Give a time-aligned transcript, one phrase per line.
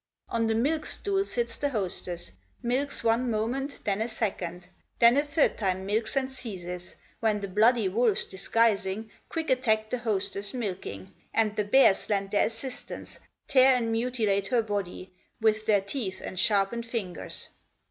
[0.29, 2.31] On the milk stool sits the hostess,
[2.63, 7.47] Milks one moment, then a second, Then a third time milks and ceases; When the
[7.47, 13.75] bloody wolves disguising, Quick attack the hostess milking, And the bears lend their assistance, Tear
[13.75, 17.49] and mutilate her body With their teeth and sharpened fingers.